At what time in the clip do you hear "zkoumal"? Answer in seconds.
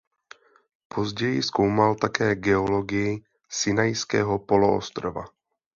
1.43-1.95